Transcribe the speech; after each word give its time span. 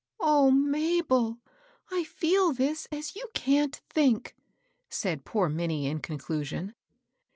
"O 0.35 0.49
Mabel! 0.49 1.37
I 1.91 2.05
feel 2.05 2.53
this 2.53 2.87
as 2.91 3.15
you 3.15 3.29
can't 3.35 3.75
think 3.87 4.33
I" 4.35 4.41
said 4.89 5.25
poor 5.25 5.47
Minnie, 5.47 5.85
in 5.85 5.99
conclusion. 5.99 6.73